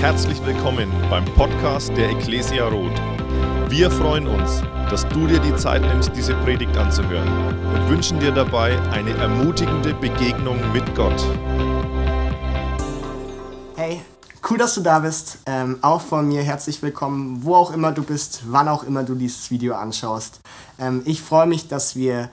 [0.00, 2.96] Herzlich willkommen beim Podcast der Ecclesia Roth.
[3.68, 7.28] Wir freuen uns, dass du dir die Zeit nimmst, diese Predigt anzuhören
[7.74, 11.20] und wünschen dir dabei eine ermutigende Begegnung mit Gott.
[13.74, 14.00] Hey,
[14.48, 15.38] cool, dass du da bist.
[15.46, 19.16] Ähm, auch von mir herzlich willkommen, wo auch immer du bist, wann auch immer du
[19.16, 20.38] dieses Video anschaust.
[20.78, 22.30] Ähm, ich freue mich, dass wir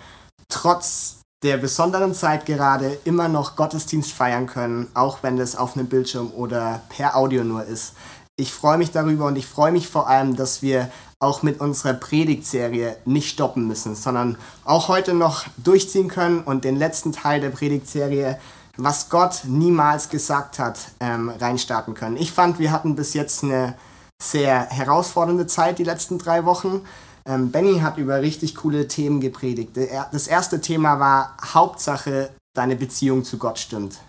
[0.50, 5.88] trotz der besonderen Zeit gerade immer noch Gottesdienst feiern können, auch wenn das auf einem
[5.88, 7.93] Bildschirm oder per Audio nur ist.
[8.38, 11.93] Ich freue mich darüber und ich freue mich vor allem, dass wir auch mit unserer
[11.93, 17.49] Predigtserie nicht stoppen müssen, sondern auch heute noch durchziehen können und den letzten Teil der
[17.49, 18.38] Predigtserie,
[18.77, 22.17] was Gott niemals gesagt hat, ähm, reinstarten können.
[22.17, 23.76] Ich fand, wir hatten bis jetzt eine
[24.21, 26.81] sehr herausfordernde Zeit die letzten drei Wochen.
[27.27, 29.77] Ähm, Benny hat über richtig coole Themen gepredigt.
[30.11, 33.99] Das erste Thema war Hauptsache, deine Beziehung zu Gott stimmt.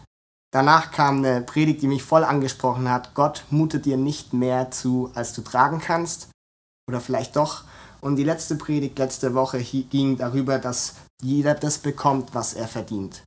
[0.52, 3.14] Danach kam eine Predigt, die mich voll angesprochen hat.
[3.14, 6.28] Gott mutet dir nicht mehr zu, als du tragen kannst.
[6.88, 7.64] Oder vielleicht doch.
[8.00, 13.23] Und die letzte Predigt letzte Woche ging darüber, dass jeder das bekommt, was er verdient.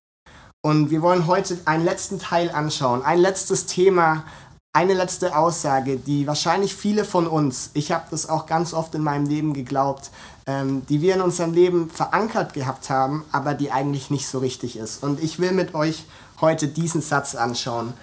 [0.62, 4.26] Und wir wollen heute einen letzten Teil anschauen, ein letztes Thema,
[4.74, 9.02] eine letzte Aussage, die wahrscheinlich viele von uns, ich habe das auch ganz oft in
[9.02, 10.12] meinem Leben geglaubt,
[10.46, 14.78] ähm, die wir in unserem Leben verankert gehabt haben, aber die eigentlich nicht so richtig
[14.78, 15.04] ist.
[15.04, 16.06] Und ich will mit euch
[16.40, 17.94] heute diesen Satz anschauen.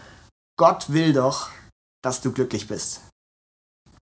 [0.59, 1.51] Gott will doch,
[2.03, 3.01] dass du glücklich bist.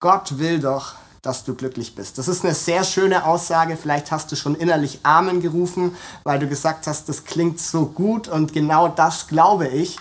[0.02, 2.18] Gott will doch, dass du glücklich bist.
[2.18, 3.76] Das ist eine sehr schöne Aussage.
[3.76, 8.26] Vielleicht hast du schon innerlich Amen gerufen, weil du gesagt hast, das klingt so gut
[8.26, 9.98] und genau das glaube ich.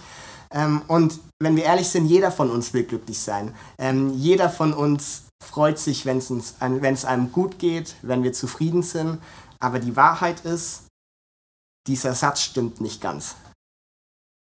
[0.51, 3.55] Ähm, und wenn wir ehrlich sind, jeder von uns will glücklich sein.
[3.77, 9.19] Ähm, jeder von uns freut sich, wenn es einem gut geht, wenn wir zufrieden sind.
[9.59, 10.83] Aber die Wahrheit ist,
[11.87, 13.35] dieser Satz stimmt nicht ganz.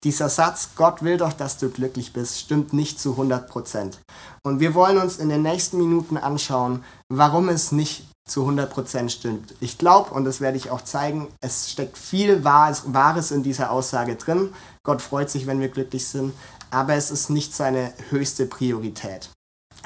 [0.05, 3.98] Dieser Satz, Gott will doch, dass du glücklich bist, stimmt nicht zu 100 Prozent.
[4.44, 9.12] Und wir wollen uns in den nächsten Minuten anschauen, warum es nicht zu 100 Prozent
[9.12, 9.55] stimmt.
[9.61, 14.17] Ich glaube, und das werde ich auch zeigen, es steckt viel Wahres in dieser Aussage
[14.17, 14.52] drin.
[14.84, 16.34] Gott freut sich, wenn wir glücklich sind,
[16.70, 19.30] aber es ist nicht seine höchste Priorität.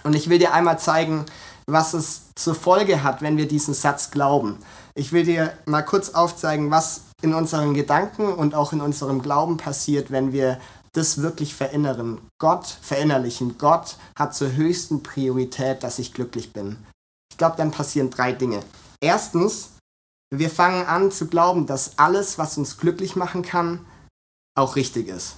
[0.03, 1.27] Und ich will dir einmal zeigen,
[1.67, 4.59] was es zur Folge hat, wenn wir diesen Satz glauben.
[4.95, 9.57] Ich will dir mal kurz aufzeigen, was in unseren Gedanken und auch in unserem Glauben
[9.57, 10.59] passiert, wenn wir
[10.93, 12.21] das wirklich verinnern.
[12.39, 13.59] Gott verinnerlichen.
[13.59, 16.77] Gott hat zur höchsten Priorität, dass ich glücklich bin.
[17.31, 18.63] Ich glaube, dann passieren drei Dinge.
[19.01, 19.71] Erstens,
[20.33, 23.87] wir fangen an zu glauben, dass alles, was uns glücklich machen kann,
[24.57, 25.37] auch richtig ist.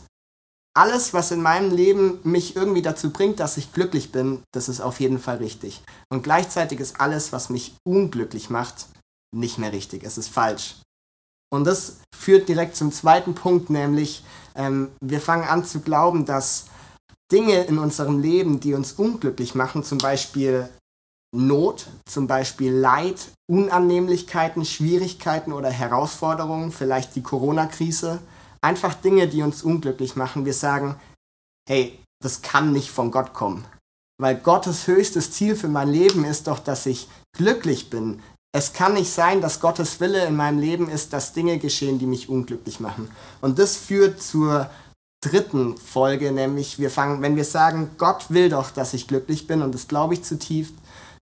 [0.74, 4.80] Alles, was in meinem Leben mich irgendwie dazu bringt, dass ich glücklich bin, das ist
[4.80, 5.82] auf jeden Fall richtig.
[6.10, 8.86] Und gleichzeitig ist alles, was mich unglücklich macht,
[9.34, 10.02] nicht mehr richtig.
[10.02, 10.76] Es ist falsch.
[11.52, 14.24] Und das führt direkt zum zweiten Punkt, nämlich
[14.54, 16.66] ähm, wir fangen an zu glauben, dass
[17.30, 20.68] Dinge in unserem Leben, die uns unglücklich machen, zum Beispiel
[21.34, 28.20] Not, zum Beispiel Leid, Unannehmlichkeiten, Schwierigkeiten oder Herausforderungen, vielleicht die Corona-Krise,
[28.62, 30.44] einfach Dinge, die uns unglücklich machen.
[30.44, 30.96] Wir sagen,
[31.68, 33.64] hey, das kann nicht von Gott kommen.
[34.20, 38.22] Weil Gottes höchstes Ziel für mein Leben ist doch, dass ich glücklich bin,
[38.54, 42.06] es kann nicht sein, dass Gottes Wille in meinem Leben ist, dass Dinge geschehen, die
[42.06, 43.10] mich unglücklich machen.
[43.40, 44.70] Und das führt zur
[45.24, 49.62] dritten Folge, nämlich wir fangen, wenn wir sagen, Gott will doch, dass ich glücklich bin,
[49.62, 50.74] und das glaube ich zutiefst,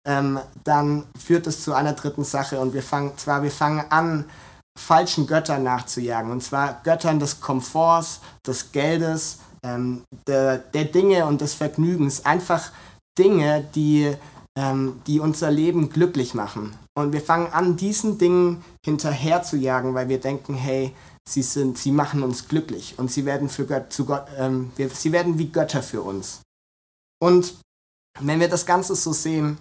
[0.04, 2.58] ähm, dann führt es zu einer dritten Sache.
[2.58, 4.24] Und wir fangen zwar, wir fangen an,
[4.78, 6.30] falschen Göttern nachzujagen.
[6.30, 12.24] Und zwar Göttern des Komforts, des Geldes, ähm, der, der Dinge und des Vergnügens.
[12.24, 12.70] Einfach
[13.18, 14.16] Dinge, die
[14.56, 16.76] ähm, die unser Leben glücklich machen.
[16.94, 20.94] Und wir fangen an, diesen Dingen hinterher zu jagen, weil wir denken, hey,
[21.26, 24.88] sie, sind, sie machen uns glücklich und sie werden, für Gott, zu Gott, ähm, wir,
[24.90, 26.42] sie werden wie Götter für uns.
[27.22, 27.54] Und
[28.18, 29.58] wenn wir das Ganze so sehen,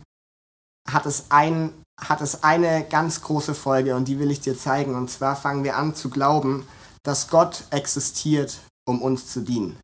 [0.89, 1.71] hat es, ein,
[2.01, 4.95] hat es eine ganz große Folge und die will ich dir zeigen.
[4.95, 6.67] Und zwar fangen wir an zu glauben,
[7.03, 9.79] dass Gott existiert, um uns zu dienen.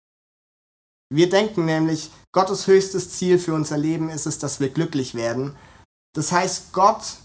[1.13, 5.55] Wir denken nämlich, Gottes höchstes Ziel für unser Leben ist es, dass wir glücklich werden.
[6.15, 7.17] Das heißt, Gott,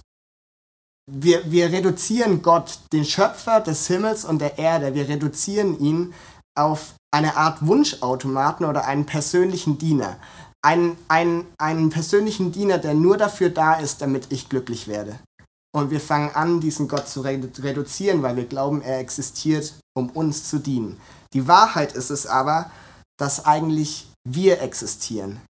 [1.11, 6.15] wir, wir reduzieren Gott, den Schöpfer des Himmels und der Erde, wir reduzieren ihn
[6.57, 10.19] auf eine Art Wunschautomaten oder einen persönlichen Diener.
[10.63, 15.19] Einen, einen, einen persönlichen Diener, der nur dafür da ist, damit ich glücklich werde.
[15.73, 20.49] Und wir fangen an, diesen Gott zu reduzieren, weil wir glauben, er existiert, um uns
[20.49, 21.01] zu dienen.
[21.33, 22.71] Die Wahrheit ist es aber,
[23.19, 25.41] dass eigentlich wir existieren.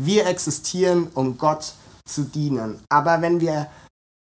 [0.00, 1.74] Wir existieren, um Gott
[2.06, 2.80] zu dienen.
[2.90, 3.70] Aber wenn wir,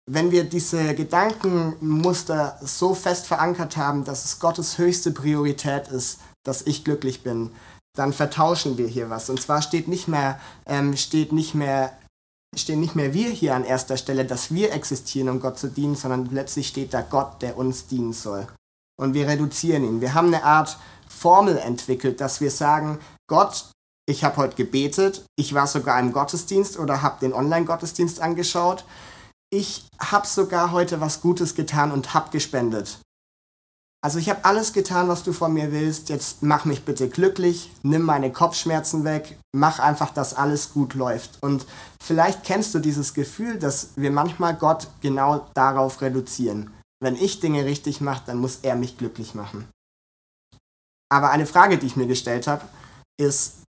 [0.09, 6.61] wenn wir diese Gedankenmuster so fest verankert haben, dass es Gottes höchste Priorität ist, dass
[6.61, 7.51] ich glücklich bin,
[7.95, 9.29] dann vertauschen wir hier was.
[9.29, 11.97] Und zwar steht nicht mehr, ähm, steht nicht mehr,
[12.55, 15.95] stehen nicht mehr wir hier an erster Stelle, dass wir existieren, um Gott zu dienen,
[15.95, 18.47] sondern plötzlich steht da Gott, der uns dienen soll.
[18.99, 20.01] Und wir reduzieren ihn.
[20.01, 23.69] Wir haben eine Art Formel entwickelt, dass wir sagen, Gott,
[24.05, 28.83] ich habe heute gebetet, ich war sogar im Gottesdienst oder habe den Online-Gottesdienst angeschaut,
[29.49, 32.99] ich habe sogar heute was Gutes getan und habe gespendet.
[34.03, 36.09] Also ich habe alles getan, was du von mir willst.
[36.09, 41.41] Jetzt mach mich bitte glücklich, nimm meine Kopfschmerzen weg, mach einfach, dass alles gut läuft.
[41.41, 41.65] Und
[42.01, 46.73] vielleicht kennst du dieses Gefühl, dass wir manchmal Gott genau darauf reduzieren.
[47.01, 49.69] Wenn ich Dinge richtig mache, dann muss er mich glücklich machen.
[51.09, 52.67] Aber eine Frage, die ich mir gestellt habe,
[53.17, 53.63] ist,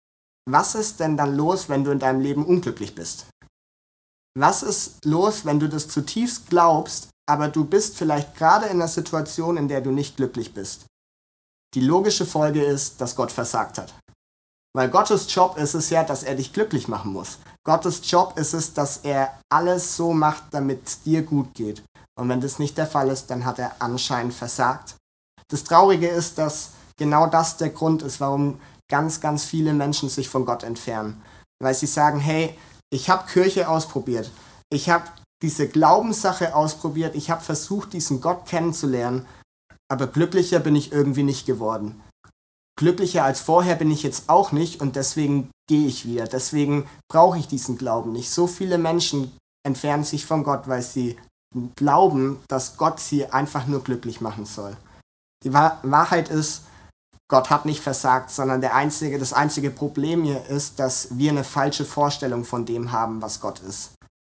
[0.49, 3.27] was ist denn dann los, wenn du in deinem Leben unglücklich bist?
[4.35, 8.87] Was ist los, wenn du das zutiefst glaubst, aber du bist vielleicht gerade in einer
[8.87, 10.85] Situation, in der du nicht glücklich bist?
[11.73, 13.93] Die logische Folge ist, dass Gott versagt hat.
[14.75, 17.37] Weil Gottes Job ist es ja, dass er dich glücklich machen muss.
[17.63, 21.83] Gottes Job ist es, dass er alles so macht, damit es dir gut geht.
[22.19, 24.95] Und wenn das nicht der Fall ist, dann hat er anscheinend versagt.
[25.47, 28.59] Das Traurige ist, dass genau das der Grund ist, warum
[28.89, 31.21] ganz, ganz viele Menschen sich von Gott entfernen.
[31.61, 32.57] Weil sie sagen, hey,
[32.91, 34.29] ich habe Kirche ausprobiert.
[34.71, 35.05] Ich habe
[35.43, 37.15] diese Glaubenssache ausprobiert.
[37.15, 39.27] Ich habe versucht, diesen Gott kennenzulernen.
[39.91, 42.01] Aber glücklicher bin ich irgendwie nicht geworden.
[42.79, 46.25] Glücklicher als vorher bin ich jetzt auch nicht und deswegen gehe ich wieder.
[46.25, 48.31] Deswegen brauche ich diesen Glauben nicht.
[48.31, 51.17] So viele Menschen entfernen sich von Gott, weil sie
[51.75, 54.75] glauben, dass Gott sie einfach nur glücklich machen soll.
[55.43, 56.63] Die Wahrheit ist,
[57.29, 61.43] Gott hat nicht versagt, sondern der einzige, das einzige Problem hier ist, dass wir eine
[61.43, 63.91] falsche Vorstellung von dem haben, was Gott ist.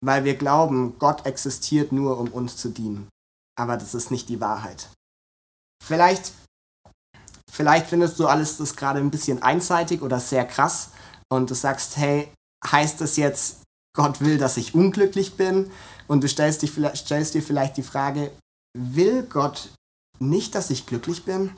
[0.05, 3.09] Weil wir glauben, Gott existiert nur, um uns zu dienen.
[3.59, 4.91] Aber das ist nicht die Wahrheit.
[5.83, 6.33] Vielleicht,
[7.51, 10.91] vielleicht findest du alles das gerade ein bisschen einseitig oder sehr krass
[11.33, 12.33] und du sagst, hey,
[12.67, 13.63] heißt das jetzt,
[13.97, 15.71] Gott will, dass ich unglücklich bin?
[16.09, 18.33] Und du stellst, dich, stellst dir vielleicht die Frage,
[18.77, 19.71] will Gott
[20.19, 21.57] nicht, dass ich glücklich bin?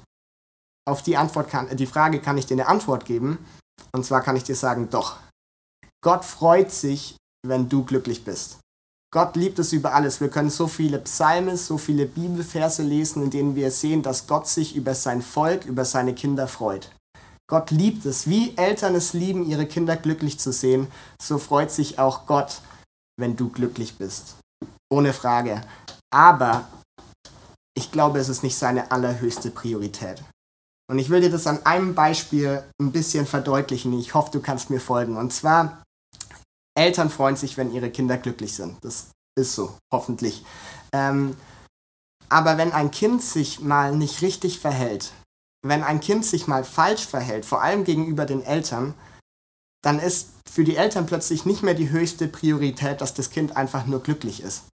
[0.86, 3.44] auf die Antwort kann, die Frage kann ich dir eine Antwort geben.
[3.92, 5.18] Und zwar kann ich dir sagen, doch.
[6.02, 7.16] Gott freut sich,
[7.48, 8.58] wenn du glücklich bist.
[9.12, 10.20] Gott liebt es über alles.
[10.20, 14.48] Wir können so viele Psalme, so viele Bibelverse lesen, in denen wir sehen, dass Gott
[14.48, 16.90] sich über sein Volk, über seine Kinder freut.
[17.48, 20.88] Gott liebt es, wie Eltern es lieben, ihre Kinder glücklich zu sehen,
[21.22, 22.60] so freut sich auch Gott,
[23.16, 24.36] wenn du glücklich bist.
[24.90, 25.60] Ohne Frage.
[26.12, 26.66] Aber
[27.76, 30.22] ich glaube, es ist nicht seine allerhöchste Priorität.
[30.88, 33.98] Und ich will dir das an einem Beispiel ein bisschen verdeutlichen.
[33.98, 35.16] Ich hoffe, du kannst mir folgen.
[35.16, 35.82] Und zwar,
[36.76, 38.76] Eltern freuen sich, wenn ihre Kinder glücklich sind.
[38.82, 39.08] Das
[39.38, 40.44] ist so, hoffentlich.
[40.92, 41.36] Ähm,
[42.28, 45.12] aber wenn ein Kind sich mal nicht richtig verhält,
[45.62, 48.94] wenn ein Kind sich mal falsch verhält, vor allem gegenüber den Eltern,
[49.82, 53.86] dann ist für die Eltern plötzlich nicht mehr die höchste Priorität, dass das Kind einfach
[53.86, 54.64] nur glücklich ist,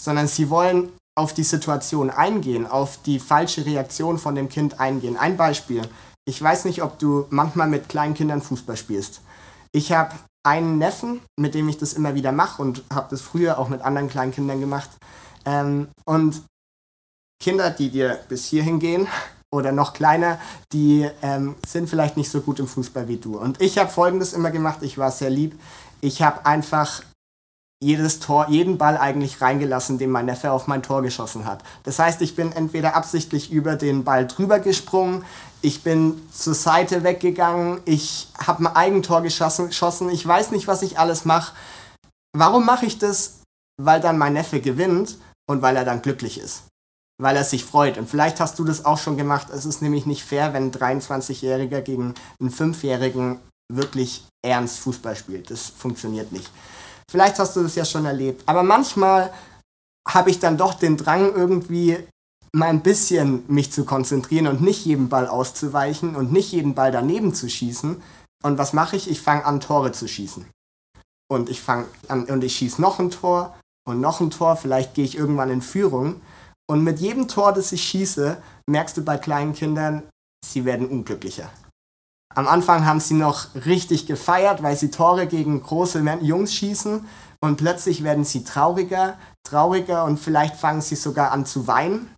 [0.00, 5.16] sondern sie wollen auf die Situation eingehen, auf die falsche Reaktion von dem Kind eingehen.
[5.16, 5.82] Ein Beispiel.
[6.24, 9.20] Ich weiß nicht, ob du manchmal mit kleinen Kindern Fußball spielst.
[9.72, 10.14] Ich habe
[10.44, 13.82] einen Neffen, mit dem ich das immer wieder mache und habe das früher auch mit
[13.82, 14.90] anderen kleinen Kindern gemacht.
[15.44, 16.42] Ähm, und
[17.42, 19.06] Kinder, die dir bis hierhin gehen
[19.52, 20.40] oder noch kleiner,
[20.72, 23.38] die ähm, sind vielleicht nicht so gut im Fußball wie du.
[23.38, 25.58] Und ich habe Folgendes immer gemacht, ich war sehr lieb.
[26.00, 27.02] Ich habe einfach
[27.82, 31.64] jedes Tor, jeden Ball eigentlich reingelassen, den mein Neffe auf mein Tor geschossen hat.
[31.82, 35.24] Das heißt, ich bin entweder absichtlich über den Ball drüber gesprungen,
[35.62, 40.98] ich bin zur Seite weggegangen, ich habe ein Eigentor geschossen, ich weiß nicht, was ich
[40.98, 41.54] alles mache.
[42.36, 43.40] Warum mache ich das?
[43.80, 45.16] Weil dann mein Neffe gewinnt
[45.48, 46.64] und weil er dann glücklich ist.
[47.20, 47.96] Weil er sich freut.
[47.96, 49.48] Und vielleicht hast du das auch schon gemacht.
[49.50, 53.38] Es ist nämlich nicht fair, wenn ein 23-Jähriger gegen einen 5-Jährigen
[53.72, 55.50] wirklich ernst Fußball spielt.
[55.50, 56.50] Das funktioniert nicht.
[57.10, 58.42] Vielleicht hast du das ja schon erlebt.
[58.46, 59.32] Aber manchmal
[60.08, 61.98] habe ich dann doch den Drang, irgendwie
[62.54, 66.92] mal ein bisschen mich zu konzentrieren und nicht jeden Ball auszuweichen und nicht jeden Ball
[66.92, 68.02] daneben zu schießen.
[68.44, 69.10] Und was mache ich?
[69.10, 70.46] Ich fange an, Tore zu schießen.
[71.30, 74.56] Und ich fange an und ich schieße noch ein Tor und noch ein Tor.
[74.56, 76.20] Vielleicht gehe ich irgendwann in Führung.
[76.68, 78.36] Und mit jedem Tor, das ich schieße,
[78.68, 80.02] merkst du bei kleinen Kindern,
[80.44, 81.50] sie werden unglücklicher.
[82.34, 87.06] Am Anfang haben sie noch richtig gefeiert, weil sie Tore gegen große Jungs schießen
[87.40, 92.14] und plötzlich werden sie trauriger, trauriger und vielleicht fangen sie sogar an zu weinen.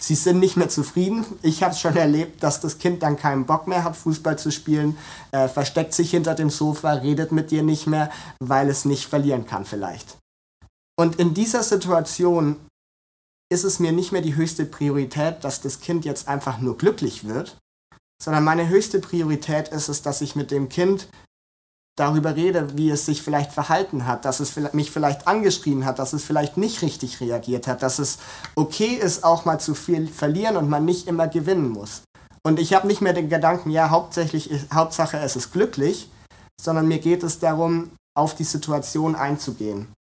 [0.00, 1.26] Sie sind nicht mehr zufrieden.
[1.42, 4.96] Ich habe schon erlebt, dass das Kind dann keinen Bock mehr hat, Fußball zu spielen,
[5.30, 9.46] äh, versteckt sich hinter dem Sofa, redet mit dir nicht mehr, weil es nicht verlieren
[9.46, 10.16] kann vielleicht.
[10.98, 12.56] Und in dieser Situation
[13.52, 17.26] ist es mir nicht mehr die höchste Priorität, dass das Kind jetzt einfach nur glücklich
[17.26, 17.58] wird,
[18.22, 21.08] sondern meine höchste Priorität ist es, dass ich mit dem Kind
[22.00, 26.12] darüber rede, wie es sich vielleicht verhalten hat, dass es mich vielleicht angeschrien hat, dass
[26.12, 28.18] es vielleicht nicht richtig reagiert hat, dass es
[28.54, 32.02] okay ist, auch mal zu viel verlieren und man nicht immer gewinnen muss.
[32.42, 36.10] Und ich habe nicht mehr den Gedanken, ja, hauptsächlich, Hauptsache es ist glücklich,
[36.60, 39.92] sondern mir geht es darum, auf die Situation einzugehen.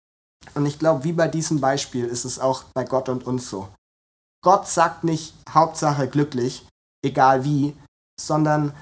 [0.56, 3.68] Und ich glaube, wie bei diesem Beispiel ist es auch bei Gott und uns so.
[4.42, 6.66] Gott sagt nicht Hauptsache glücklich,
[7.06, 7.76] egal wie,
[8.20, 8.74] sondern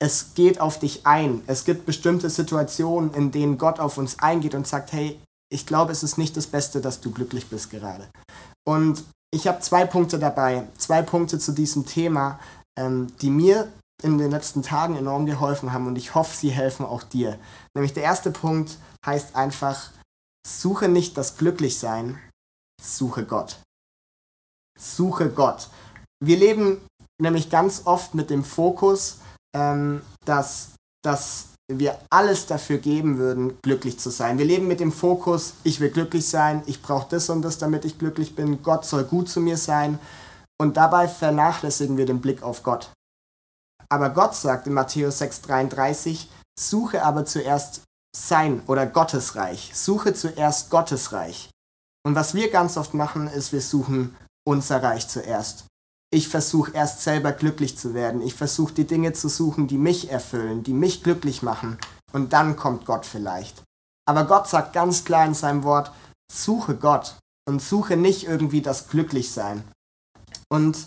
[0.00, 1.42] es geht auf dich ein.
[1.46, 5.20] Es gibt bestimmte Situationen, in denen Gott auf uns eingeht und sagt, hey,
[5.52, 8.08] ich glaube, es ist nicht das Beste, dass du glücklich bist gerade.
[8.66, 12.38] Und ich habe zwei Punkte dabei, zwei Punkte zu diesem Thema,
[12.78, 13.72] ähm, die mir
[14.02, 17.38] in den letzten Tagen enorm geholfen haben und ich hoffe, sie helfen auch dir.
[17.74, 19.90] Nämlich der erste Punkt heißt einfach,
[20.46, 22.18] suche nicht das Glücklichsein,
[22.82, 23.60] suche Gott.
[24.78, 25.68] Suche Gott.
[26.22, 26.80] Wir leben
[27.20, 29.18] nämlich ganz oft mit dem Fokus,
[29.54, 34.38] ähm, dass, dass wir alles dafür geben würden, glücklich zu sein.
[34.38, 37.84] Wir leben mit dem Fokus, ich will glücklich sein, ich brauche das und das, damit
[37.84, 39.98] ich glücklich bin, Gott soll gut zu mir sein.
[40.60, 42.90] Und dabei vernachlässigen wir den Blick auf Gott.
[43.88, 46.26] Aber Gott sagt in Matthäus 6,33,
[46.58, 47.82] suche aber zuerst
[48.14, 49.70] sein oder Gottes Reich.
[49.74, 51.50] Suche zuerst Gottes Reich.
[52.06, 55.64] Und was wir ganz oft machen, ist, wir suchen unser Reich zuerst.
[56.14, 58.22] Ich versuche erst selber glücklich zu werden.
[58.22, 61.76] Ich versuche die Dinge zu suchen, die mich erfüllen, die mich glücklich machen.
[62.12, 63.64] Und dann kommt Gott vielleicht.
[64.08, 65.90] Aber Gott sagt ganz klar in seinem Wort,
[66.30, 67.16] suche Gott
[67.48, 69.64] und suche nicht irgendwie das Glücklichsein.
[70.48, 70.86] Und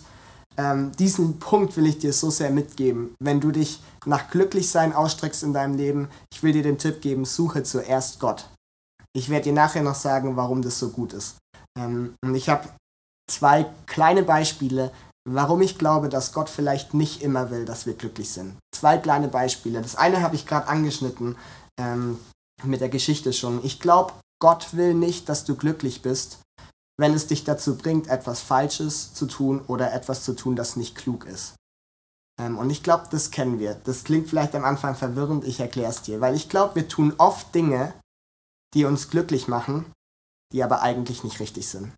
[0.55, 3.13] ähm, diesen Punkt will ich dir so sehr mitgeben.
[3.19, 7.25] Wenn du dich nach Glücklichsein ausstreckst in deinem Leben, ich will dir den Tipp geben,
[7.25, 8.49] suche zuerst Gott.
[9.11, 11.35] Ich werde dir nachher noch sagen, warum das so gut ist.
[11.77, 12.69] Ähm, und ich habe
[13.29, 14.93] zwei kleine Beispiele,
[15.27, 18.55] warum ich glaube, dass Gott vielleicht nicht immer will, dass wir glücklich sind.
[18.73, 19.81] Zwei kleine Beispiele.
[19.81, 21.35] Das eine habe ich gerade angeschnitten
[21.79, 22.17] ähm,
[22.63, 23.63] mit der Geschichte schon.
[23.63, 26.39] Ich glaube, Gott will nicht, dass du glücklich bist,
[26.99, 30.95] wenn es dich dazu bringt, etwas Falsches zu tun oder etwas zu tun, das nicht
[30.95, 31.55] klug ist.
[32.39, 33.75] Ähm, und ich glaube, das kennen wir.
[33.83, 36.21] Das klingt vielleicht am Anfang verwirrend, ich erkläre es dir.
[36.21, 37.93] Weil ich glaube, wir tun oft Dinge,
[38.73, 39.91] die uns glücklich machen,
[40.53, 41.93] die aber eigentlich nicht richtig sind.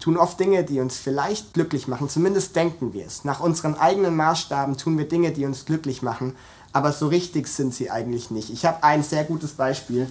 [0.00, 3.22] Tun oft Dinge, die uns vielleicht glücklich machen, zumindest denken wir es.
[3.22, 6.34] Nach unseren eigenen Maßstaben tun wir Dinge, die uns glücklich machen,
[6.72, 8.50] aber so richtig sind sie eigentlich nicht.
[8.50, 10.10] Ich habe ein sehr gutes Beispiel.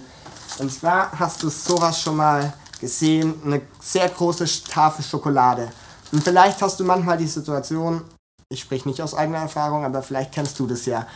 [0.58, 5.70] Und zwar hast du sowas schon mal gesehen, eine sehr große Tafel Schokolade.
[6.12, 8.02] Und vielleicht hast du manchmal die Situation,
[8.48, 11.06] ich spreche nicht aus eigener Erfahrung, aber vielleicht kennst du das ja.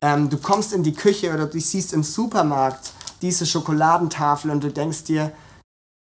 [0.00, 2.90] Ähm, du kommst in die Küche oder du siehst im Supermarkt
[3.22, 5.32] diese Schokoladentafel und du denkst dir,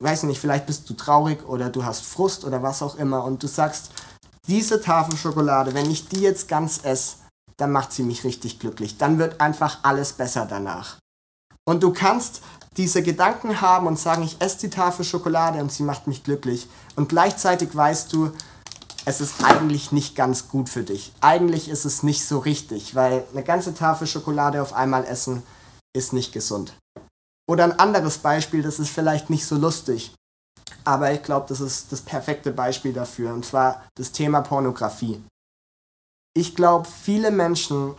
[0.02, 3.42] weiß nicht, vielleicht bist du traurig oder du hast Frust oder was auch immer und
[3.42, 3.90] du sagst,
[4.48, 7.16] diese Tafel Schokolade, wenn ich die jetzt ganz esse,
[7.56, 8.98] dann macht sie mich richtig glücklich.
[8.98, 10.98] Dann wird einfach alles besser danach.
[11.64, 12.42] Und du kannst
[12.76, 16.68] diese Gedanken haben und sagen, ich esse die Tafel Schokolade und sie macht mich glücklich.
[16.96, 18.32] Und gleichzeitig weißt du,
[19.04, 21.12] es ist eigentlich nicht ganz gut für dich.
[21.20, 25.42] Eigentlich ist es nicht so richtig, weil eine ganze Tafel Schokolade auf einmal essen
[25.92, 26.74] ist nicht gesund.
[27.48, 30.14] Oder ein anderes Beispiel, das ist vielleicht nicht so lustig,
[30.84, 35.22] aber ich glaube, das ist das perfekte Beispiel dafür, und zwar das Thema Pornografie.
[36.34, 37.94] Ich glaube, viele Menschen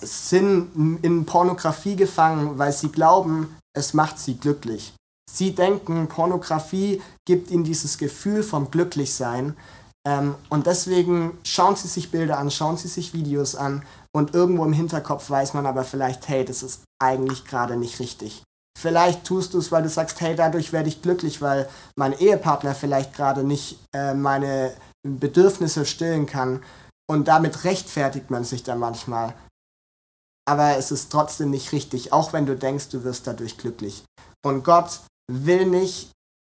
[0.00, 4.94] sind in Pornografie gefangen, weil sie glauben, es macht sie glücklich.
[5.30, 9.56] Sie denken, Pornografie gibt ihnen dieses Gefühl vom Glücklichsein.
[10.06, 13.82] Ähm, und deswegen schauen sie sich Bilder an, schauen sie sich Videos an
[14.18, 18.42] und irgendwo im Hinterkopf weiß man aber vielleicht, hey, das ist eigentlich gerade nicht richtig.
[18.78, 22.74] Vielleicht tust du es, weil du sagst, hey, dadurch werde ich glücklich, weil mein Ehepartner
[22.74, 24.72] vielleicht gerade nicht äh, meine
[25.02, 26.62] Bedürfnisse stillen kann.
[27.10, 29.34] Und damit rechtfertigt man sich dann manchmal
[30.48, 34.04] aber es ist trotzdem nicht richtig, auch wenn du denkst, du wirst dadurch glücklich.
[34.42, 36.10] Und Gott will nicht,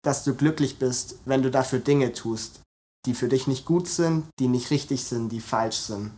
[0.05, 2.61] dass du glücklich bist, wenn du dafür Dinge tust,
[3.05, 6.13] die für dich nicht gut sind, die nicht richtig sind, die falsch sind.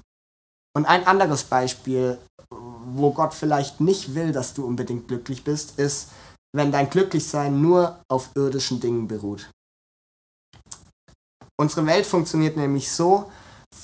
[0.75, 2.19] Und ein anderes Beispiel,
[2.51, 6.09] wo Gott vielleicht nicht will, dass du unbedingt glücklich bist, ist,
[6.55, 9.51] wenn dein Glücklichsein nur auf irdischen Dingen beruht.
[11.61, 13.31] Unsere Welt funktioniert nämlich so,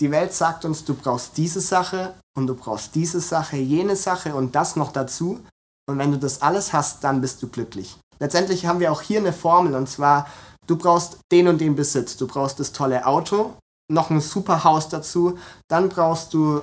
[0.00, 4.34] die Welt sagt uns, du brauchst diese Sache und du brauchst diese Sache, jene Sache
[4.34, 5.40] und das noch dazu.
[5.88, 7.96] Und wenn du das alles hast, dann bist du glücklich.
[8.20, 10.28] Letztendlich haben wir auch hier eine Formel und zwar,
[10.66, 12.16] du brauchst den und den Besitz.
[12.16, 13.54] Du brauchst das tolle Auto,
[13.90, 16.62] noch ein super Haus dazu, dann brauchst du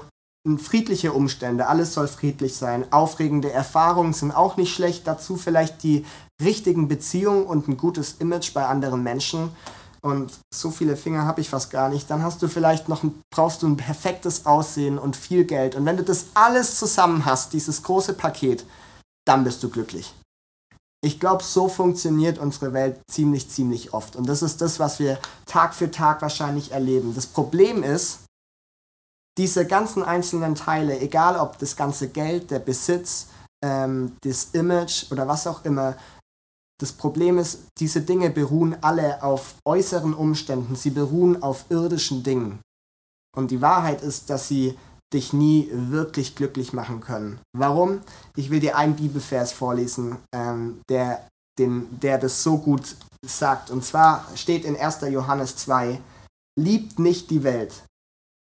[0.60, 2.86] friedliche Umstände, alles soll friedlich sein.
[2.92, 5.08] Aufregende Erfahrungen sind auch nicht schlecht.
[5.08, 6.06] Dazu vielleicht die
[6.42, 9.50] richtigen Beziehungen und ein gutes Image bei anderen Menschen.
[10.02, 13.20] und so viele Finger habe ich fast gar nicht, dann hast du vielleicht noch ein,
[13.34, 15.74] brauchst du ein perfektes Aussehen und viel Geld.
[15.74, 18.66] Und wenn du das alles zusammen hast, dieses große Paket,
[19.26, 20.14] dann bist du glücklich.
[21.04, 24.16] Ich glaube, so funktioniert unsere Welt ziemlich, ziemlich oft.
[24.16, 27.16] Und das ist das, was wir Tag für Tag wahrscheinlich erleben.
[27.16, 28.25] Das Problem ist,
[29.38, 33.28] diese ganzen einzelnen Teile, egal ob das ganze Geld, der Besitz,
[33.64, 35.98] ähm, das Image oder was auch immer,
[36.80, 42.60] das Problem ist, diese Dinge beruhen alle auf äußeren Umständen, sie beruhen auf irdischen Dingen.
[43.36, 44.78] Und die Wahrheit ist, dass sie
[45.14, 47.40] dich nie wirklich glücklich machen können.
[47.56, 48.02] Warum?
[48.36, 51.28] Ich will dir einen Bibelvers vorlesen, ähm, der,
[51.58, 53.70] den, der das so gut sagt.
[53.72, 55.02] Und zwar steht in 1.
[55.10, 56.02] Johannes 2,
[56.60, 57.84] liebt nicht die Welt.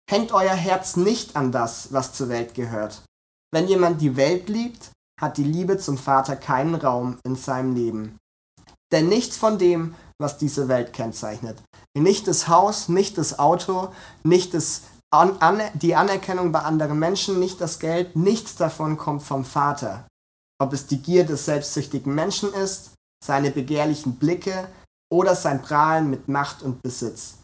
[0.10, 3.04] Hängt euer Herz nicht an das, was zur Welt gehört.
[3.54, 8.18] Wenn jemand die Welt liebt, hat die Liebe zum Vater keinen Raum in seinem Leben.
[8.92, 11.62] Denn nichts von dem, was diese Welt kennzeichnet,
[11.98, 13.90] nicht das Haus, nicht das Auto,
[14.24, 19.24] nicht das an, an, die Anerkennung bei anderen Menschen, nicht das Geld, nichts davon kommt
[19.24, 20.08] vom Vater.
[20.60, 22.92] Ob es die Gier des selbstsüchtigen Menschen ist,
[23.24, 24.70] seine begehrlichen Blicke
[25.12, 27.40] oder sein Prahlen mit Macht und Besitz.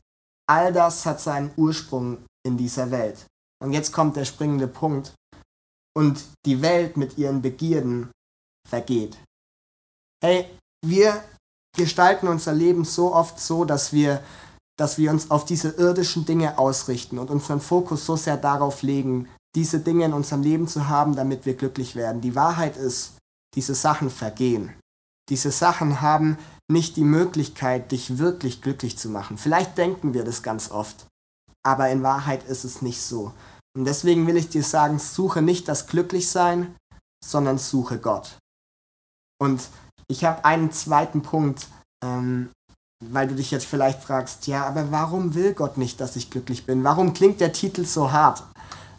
[0.50, 3.26] All das hat seinen Ursprung in dieser Welt.
[3.64, 5.14] Und jetzt kommt der springende Punkt
[5.96, 8.12] und die Welt mit ihren Begierden
[8.68, 9.18] vergeht.
[10.24, 10.48] Hey,
[10.86, 11.24] wir
[11.76, 14.24] gestalten unser Leben so oft so, dass wir,
[14.78, 19.30] dass wir uns auf diese irdischen Dinge ausrichten und unseren Fokus so sehr darauf legen,
[19.56, 22.22] diese Dinge in unserem Leben zu haben, damit wir glücklich werden.
[22.22, 23.14] Die Wahrheit ist,
[23.56, 24.74] diese Sachen vergehen.
[25.30, 26.38] Diese Sachen haben
[26.70, 29.38] nicht die Möglichkeit, dich wirklich glücklich zu machen.
[29.38, 31.06] Vielleicht denken wir das ganz oft,
[31.66, 33.34] aber in Wahrheit ist es nicht so.
[33.76, 36.76] Und deswegen will ich dir sagen, suche nicht das Glücklichsein,
[37.24, 38.38] sondern suche Gott.
[39.42, 39.68] Und
[40.08, 41.68] ich habe einen zweiten Punkt,
[42.04, 42.52] ähm,
[43.04, 46.66] weil du dich jetzt vielleicht fragst, ja, aber warum will Gott nicht, dass ich glücklich
[46.66, 46.84] bin?
[46.84, 48.44] Warum klingt der Titel so hart?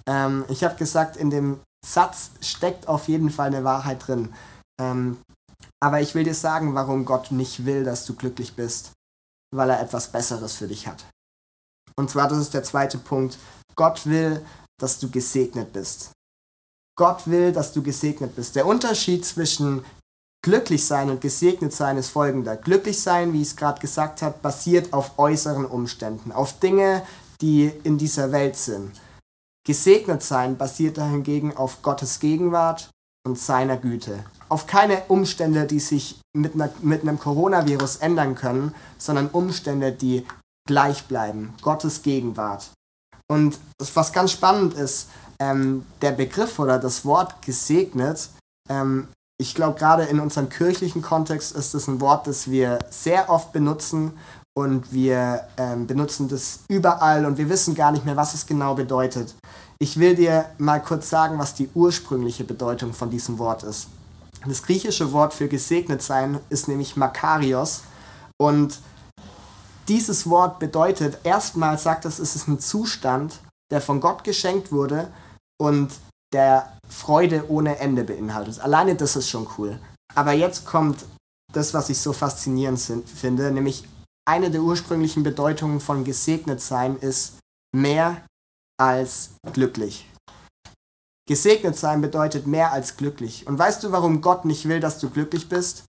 [0.09, 4.35] Ähm, ich habe gesagt, in dem Satz steckt auf jeden Fall eine Wahrheit drin.
[4.81, 5.19] Ähm,
[5.81, 8.93] aber ich will dir sagen, warum Gott nicht will, dass du glücklich bist,
[9.55, 11.05] weil er etwas Besseres für dich hat.
[11.97, 13.39] Und zwar, das ist der zweite Punkt.
[13.77, 14.45] Gott will,
[14.81, 16.11] dass du gesegnet bist.
[16.97, 18.57] Gott will, dass du gesegnet bist.
[18.57, 19.85] Der Unterschied zwischen
[20.45, 22.57] glücklich sein und gesegnet sein ist folgender.
[22.57, 27.03] Glücklich sein, wie ich es gerade gesagt habe, basiert auf äußeren Umständen, auf Dinge,
[27.41, 29.01] die in dieser Welt sind.
[29.67, 32.91] Gesegnet sein basiert dahingegen auf Gottes Gegenwart
[33.27, 34.25] und seiner Güte.
[34.51, 40.27] Auf keine Umstände, die sich mit, einer, mit einem Coronavirus ändern können, sondern Umstände, die
[40.67, 41.55] gleich bleiben.
[41.63, 42.71] Gottes Gegenwart.
[43.31, 43.59] Und
[43.95, 48.31] was ganz spannend ist, ähm, der Begriff oder das Wort gesegnet,
[48.69, 49.09] ähm,
[49.41, 53.53] ich glaube, gerade in unserem kirchlichen Kontext ist es ein Wort, das wir sehr oft
[53.53, 54.13] benutzen
[54.57, 58.75] und wir ähm, benutzen das überall und wir wissen gar nicht mehr, was es genau
[58.75, 59.35] bedeutet.
[59.81, 63.89] Ich will dir mal kurz sagen, was die ursprüngliche Bedeutung von diesem Wort ist.
[64.47, 67.83] Das griechische Wort für gesegnet sein ist nämlich Makarios
[68.37, 68.79] und
[69.89, 75.13] dieses Wort bedeutet, erstmal sagt es, es ist ein Zustand, der von Gott geschenkt wurde
[75.61, 75.93] und
[76.33, 78.61] der Freude ohne Ende beinhaltet.
[78.61, 79.79] Alleine das ist schon cool.
[80.15, 81.05] Aber jetzt kommt
[81.53, 83.87] das, was ich so faszinierend finde, nämlich
[84.27, 87.39] eine der ursprünglichen Bedeutungen von gesegnet sein ist
[87.75, 88.25] mehr
[88.81, 90.09] als glücklich.
[91.29, 93.47] Gesegnet sein bedeutet mehr als glücklich.
[93.47, 95.85] Und weißt du, warum Gott nicht will, dass du glücklich bist?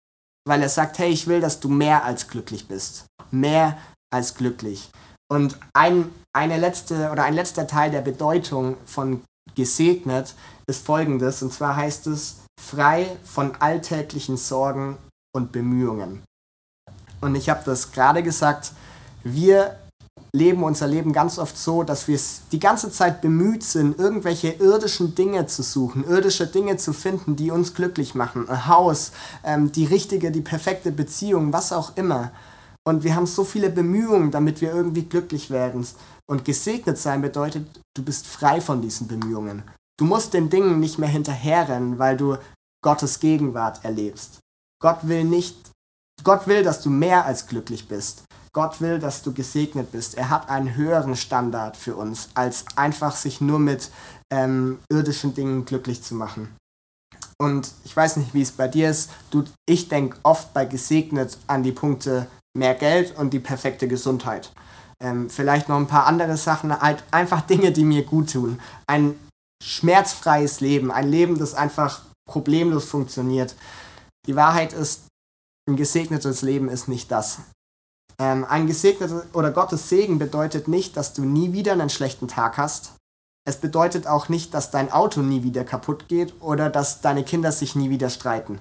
[0.48, 3.06] Weil er sagt, hey, ich will, dass du mehr als glücklich bist.
[3.32, 3.78] Mehr
[4.14, 4.90] als glücklich.
[5.32, 9.24] Und ein, eine letzte oder ein letzter Teil der Bedeutung von
[9.56, 10.36] gesegnet
[10.68, 11.42] ist folgendes.
[11.42, 14.98] Und zwar heißt es frei von alltäglichen Sorgen
[15.36, 16.24] und Bemühungen.
[17.22, 18.74] Und ich habe das gerade gesagt,
[19.24, 19.80] wir
[20.36, 22.20] leben unser Leben ganz oft so, dass wir
[22.52, 27.52] die ganze Zeit bemüht sind, irgendwelche irdischen Dinge zu suchen, irdische Dinge zu finden, die
[27.52, 28.50] uns glücklich machen.
[28.50, 29.12] Ein Haus,
[29.44, 32.32] ähm, die richtige, die perfekte Beziehung, was auch immer.
[32.84, 35.86] Und wir haben so viele Bemühungen, damit wir irgendwie glücklich werden.
[36.26, 39.64] Und gesegnet sein bedeutet, du bist frei von diesen Bemühungen.
[40.00, 42.38] Du musst den Dingen nicht mehr hinterherrennen, weil du
[42.84, 44.40] Gottes Gegenwart erlebst.
[44.82, 45.56] Gott will nicht,
[46.24, 48.24] Gott will, dass du mehr als glücklich bist.
[48.54, 50.16] Gott will, dass du gesegnet bist.
[50.16, 53.90] Er hat einen höheren Standard für uns, als einfach sich nur mit
[54.32, 56.56] ähm, irdischen Dingen glücklich zu machen.
[57.40, 59.10] Und ich weiß nicht, wie es bei dir ist.
[59.32, 64.52] Du, ich denke oft bei gesegnet an die Punkte mehr Geld und die perfekte Gesundheit.
[65.02, 68.62] Ähm, vielleicht noch ein paar andere Sachen, halt einfach Dinge, die mir gut tun.
[68.88, 69.16] Ein
[69.64, 73.56] schmerzfreies Leben, ein Leben, das einfach problemlos funktioniert.
[74.28, 75.08] Die Wahrheit ist,
[75.68, 77.40] ein gesegnetes Leben ist nicht das.
[78.20, 82.58] Ähm, ein gesegneter oder Gottes Segen bedeutet nicht, dass du nie wieder einen schlechten Tag
[82.58, 82.94] hast.
[83.46, 87.52] Es bedeutet auch nicht, dass dein Auto nie wieder kaputt geht oder dass deine Kinder
[87.52, 88.60] sich nie wieder streiten.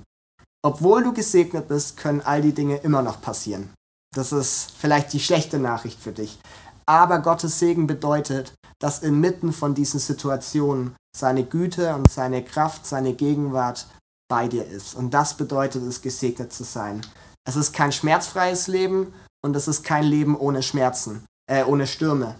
[0.64, 3.70] Obwohl du gesegnet bist, können all die Dinge immer noch passieren.
[4.14, 6.38] Das ist vielleicht die schlechte Nachricht für dich.
[6.86, 13.14] Aber Gottes Segen bedeutet, dass inmitten von diesen Situationen seine Güte und seine Kraft, seine
[13.14, 13.86] Gegenwart
[14.28, 14.94] bei dir ist.
[14.94, 17.00] Und das bedeutet es, gesegnet zu sein.
[17.46, 19.12] Es ist kein schmerzfreies Leben
[19.44, 22.36] und es ist kein Leben ohne Schmerzen, äh, ohne Stürme.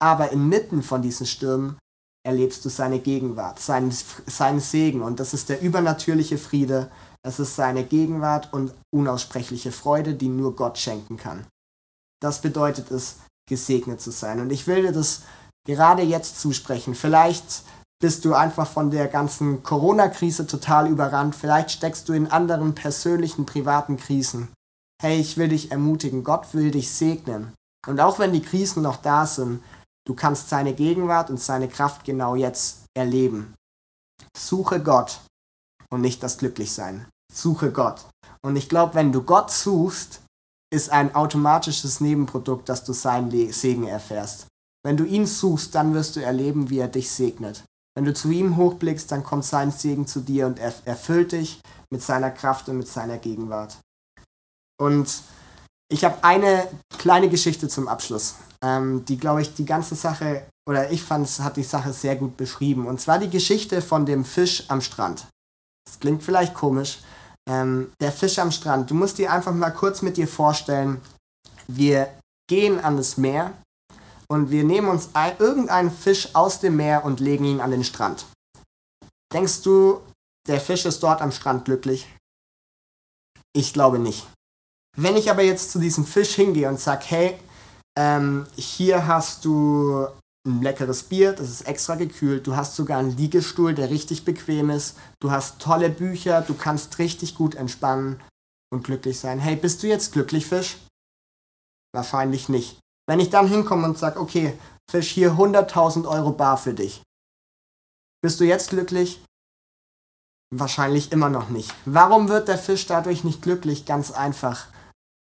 [0.00, 1.78] Aber inmitten von diesen Stürmen
[2.26, 3.92] erlebst du seine Gegenwart, seinen,
[4.26, 5.02] seinen Segen.
[5.02, 6.90] Und das ist der übernatürliche Friede.
[7.22, 11.46] Es ist seine Gegenwart und unaussprechliche Freude, die nur Gott schenken kann.
[12.20, 13.16] Das bedeutet es,
[13.48, 14.40] gesegnet zu sein.
[14.40, 15.22] Und ich will dir das
[15.66, 16.94] gerade jetzt zusprechen.
[16.94, 17.62] Vielleicht
[18.00, 21.34] bist du einfach von der ganzen Corona-Krise total überrannt.
[21.34, 24.48] Vielleicht steckst du in anderen persönlichen, privaten Krisen.
[25.02, 26.24] Hey, ich will dich ermutigen.
[26.24, 27.52] Gott will dich segnen.
[27.86, 29.62] Und auch wenn die Krisen noch da sind,
[30.06, 33.54] du kannst seine Gegenwart und seine Kraft genau jetzt erleben.
[34.36, 35.20] Suche Gott
[35.90, 37.06] und nicht das Glücklichsein.
[37.32, 38.06] Suche Gott.
[38.44, 40.22] Und ich glaube, wenn du Gott suchst,
[40.72, 44.46] ist ein automatisches Nebenprodukt, dass du seinen Segen erfährst.
[44.84, 47.64] Wenn du ihn suchst, dann wirst du erleben, wie er dich segnet.
[47.96, 51.60] Wenn du zu ihm hochblickst, dann kommt sein Segen zu dir und er erfüllt dich
[51.90, 53.78] mit seiner Kraft und mit seiner Gegenwart.
[54.80, 55.22] Und
[55.88, 60.90] ich habe eine kleine Geschichte zum Abschluss, ähm, die, glaube ich, die ganze Sache, oder
[60.90, 62.86] ich fand, es hat die Sache sehr gut beschrieben.
[62.86, 65.26] Und zwar die Geschichte von dem Fisch am Strand.
[65.86, 66.98] Das klingt vielleicht komisch,
[67.48, 68.90] ähm, der Fisch am Strand.
[68.90, 71.00] Du musst dir einfach mal kurz mit dir vorstellen,
[71.68, 72.12] wir
[72.48, 73.52] gehen an das Meer
[74.28, 77.84] und wir nehmen uns ein, irgendeinen Fisch aus dem Meer und legen ihn an den
[77.84, 78.26] Strand.
[79.32, 80.00] Denkst du,
[80.48, 82.08] der Fisch ist dort am Strand glücklich?
[83.52, 84.26] Ich glaube nicht.
[84.96, 87.38] Wenn ich aber jetzt zu diesem Fisch hingehe und sage, hey,
[87.98, 90.06] ähm, hier hast du
[90.46, 92.46] ein leckeres Bier, das ist extra gekühlt.
[92.46, 94.96] Du hast sogar einen Liegestuhl, der richtig bequem ist.
[95.20, 98.20] Du hast tolle Bücher, du kannst richtig gut entspannen
[98.72, 99.38] und glücklich sein.
[99.38, 100.78] Hey, bist du jetzt glücklich, Fisch?
[101.94, 102.78] Wahrscheinlich nicht.
[103.06, 104.58] Wenn ich dann hinkomme und sage, okay,
[104.90, 107.02] Fisch, hier 100.000 Euro bar für dich.
[108.22, 109.20] Bist du jetzt glücklich?
[110.54, 111.74] Wahrscheinlich immer noch nicht.
[111.84, 113.84] Warum wird der Fisch dadurch nicht glücklich?
[113.84, 114.68] Ganz einfach.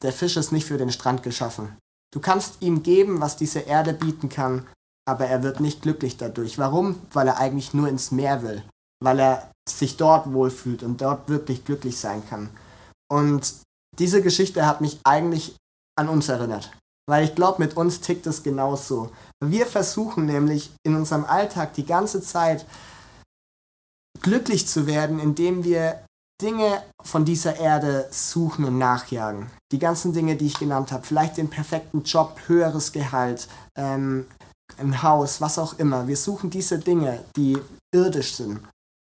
[0.02, 1.76] Der Fisch ist nicht für den Strand geschaffen.
[2.12, 4.66] Du kannst ihm geben, was diese Erde bieten kann,
[5.06, 6.58] aber er wird nicht glücklich dadurch.
[6.58, 7.00] Warum?
[7.12, 8.62] Weil er eigentlich nur ins Meer will,
[9.02, 12.50] weil er sich dort wohlfühlt und dort wirklich glücklich sein kann.
[13.10, 13.54] Und
[13.98, 15.56] diese Geschichte hat mich eigentlich
[15.98, 16.72] an uns erinnert,
[17.08, 19.10] weil ich glaube, mit uns tickt es genauso.
[19.44, 22.64] Wir versuchen nämlich in unserem Alltag die ganze Zeit
[24.20, 26.04] glücklich zu werden, indem wir
[26.40, 29.50] Dinge von dieser Erde suchen und nachjagen.
[29.72, 34.26] Die ganzen Dinge, die ich genannt habe, vielleicht den perfekten Job, höheres Gehalt, ähm,
[34.76, 36.06] ein Haus, was auch immer.
[36.06, 37.58] Wir suchen diese Dinge, die
[37.92, 38.60] irdisch sind.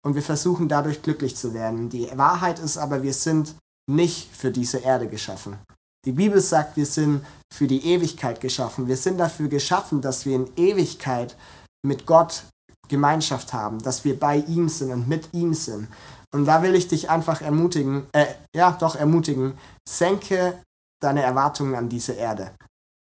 [0.03, 1.91] Und wir versuchen dadurch glücklich zu werden.
[1.91, 3.55] Die Wahrheit ist aber, wir sind
[3.91, 5.59] nicht für diese Erde geschaffen.
[6.07, 8.87] Die Bibel sagt, wir sind für die Ewigkeit geschaffen.
[8.87, 11.37] Wir sind dafür geschaffen, dass wir in Ewigkeit
[11.83, 12.45] mit Gott
[12.89, 15.89] Gemeinschaft haben, dass wir bei ihm sind und mit ihm sind.
[16.33, 20.63] Und da will ich dich einfach ermutigen, äh, ja, doch ermutigen, senke
[21.03, 22.53] deine Erwartungen an diese Erde.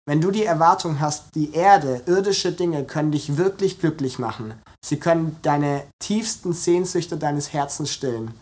[0.07, 4.53] Wenn du die Erwartung hast, die Erde, irdische Dinge können dich wirklich glücklich machen.
[4.83, 8.39] Sie können deine tiefsten Sehnsüchte deines Herzens stillen.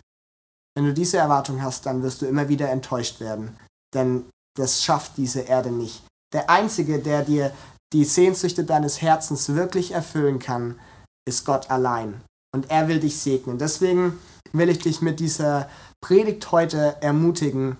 [0.76, 3.56] Wenn du diese Erwartung hast, dann wirst du immer wieder enttäuscht werden.
[3.94, 6.04] Denn das schafft diese Erde nicht.
[6.32, 7.52] Der Einzige, der dir
[7.92, 10.78] die Sehnsüchte deines Herzens wirklich erfüllen kann,
[11.26, 12.20] ist Gott allein.
[12.54, 13.58] Und er will dich segnen.
[13.58, 14.18] Deswegen
[14.52, 15.68] will ich dich mit dieser
[16.00, 17.78] Predigt heute ermutigen.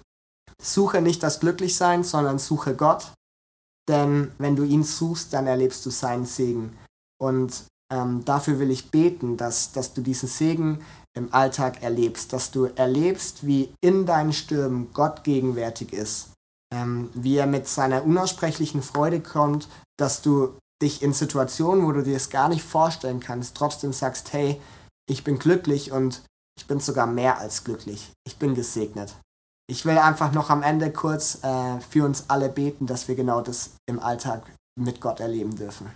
[0.60, 3.12] Suche nicht das Glücklichsein, sondern suche Gott
[3.88, 6.76] denn wenn du ihn suchst, dann erlebst du seinen Segen.
[7.20, 10.84] Und ähm, dafür will ich beten, dass, dass du diesen Segen
[11.16, 16.30] im Alltag erlebst, dass du erlebst, wie in deinen Stürmen Gott gegenwärtig ist,
[16.74, 22.02] ähm, wie er mit seiner unaussprechlichen Freude kommt, dass du dich in Situationen, wo du
[22.02, 24.60] dir es gar nicht vorstellen kannst, trotzdem sagst, hey,
[25.08, 26.22] ich bin glücklich und
[26.58, 28.12] ich bin sogar mehr als glücklich.
[28.26, 29.14] Ich bin gesegnet.
[29.68, 33.40] Ich will einfach noch am Ende kurz äh, für uns alle beten, dass wir genau
[33.40, 34.42] das im Alltag
[34.78, 35.94] mit Gott erleben dürfen.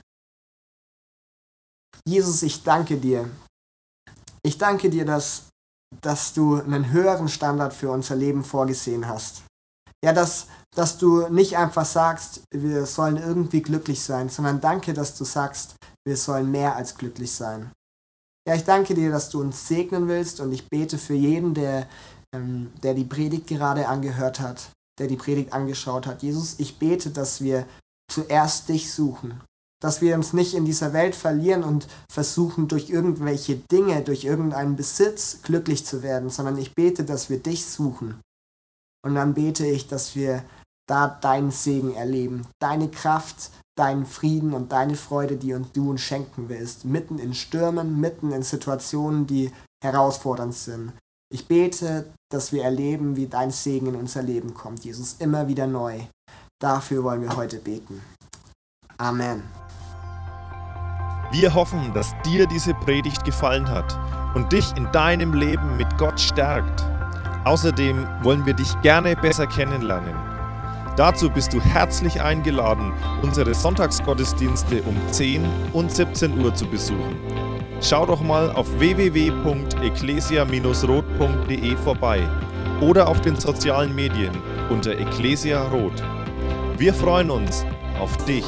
[2.06, 3.30] Jesus, ich danke dir.
[4.42, 5.48] Ich danke dir, dass,
[6.00, 9.42] dass du einen höheren Standard für unser Leben vorgesehen hast.
[10.04, 15.16] Ja, dass, dass du nicht einfach sagst, wir sollen irgendwie glücklich sein, sondern danke, dass
[15.16, 17.70] du sagst, wir sollen mehr als glücklich sein.
[18.48, 21.86] Ja, ich danke dir, dass du uns segnen willst und ich bete für jeden, der
[22.34, 26.22] ähm, der die Predigt gerade angehört hat, der die Predigt angeschaut hat.
[26.22, 27.66] Jesus, ich bete, dass wir
[28.10, 29.40] zuerst dich suchen,
[29.82, 34.76] dass wir uns nicht in dieser Welt verlieren und versuchen, durch irgendwelche Dinge, durch irgendeinen
[34.76, 38.20] Besitz glücklich zu werden, sondern ich bete, dass wir dich suchen.
[39.02, 40.44] Und dann bete ich, dass wir
[40.86, 46.50] da deinen Segen erleben, deine Kraft, deinen Frieden und deine Freude, die du uns schenken
[46.50, 49.50] willst, mitten in Stürmen, mitten in Situationen, die
[49.82, 50.92] herausfordernd sind.
[51.32, 55.66] Ich bete, dass wir erleben, wie dein Segen in unser Leben kommt, Jesus, immer wieder
[55.66, 56.00] neu.
[56.60, 58.02] Dafür wollen wir heute beten.
[58.98, 59.42] Amen.
[61.32, 63.98] Wir hoffen, dass dir diese Predigt gefallen hat
[64.34, 66.84] und dich in deinem Leben mit Gott stärkt.
[67.44, 70.29] Außerdem wollen wir dich gerne besser kennenlernen.
[71.00, 77.16] Dazu bist du herzlich eingeladen, unsere Sonntagsgottesdienste um 10 und 17 Uhr zu besuchen.
[77.80, 82.28] Schau doch mal auf www.ecclesia-rot.de vorbei
[82.82, 84.36] oder auf den sozialen Medien
[84.68, 86.02] unter Ecclesia Rot.
[86.76, 87.64] Wir freuen uns
[87.98, 88.44] auf dich.